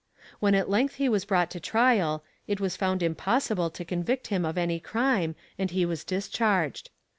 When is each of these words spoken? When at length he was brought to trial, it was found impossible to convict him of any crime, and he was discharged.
When 0.39 0.55
at 0.55 0.67
length 0.67 0.95
he 0.95 1.07
was 1.07 1.25
brought 1.25 1.51
to 1.51 1.59
trial, 1.59 2.23
it 2.47 2.59
was 2.59 2.75
found 2.75 3.03
impossible 3.03 3.69
to 3.69 3.85
convict 3.85 4.25
him 4.29 4.45
of 4.45 4.57
any 4.57 4.79
crime, 4.79 5.35
and 5.59 5.69
he 5.69 5.85
was 5.85 6.03
discharged. 6.03 6.89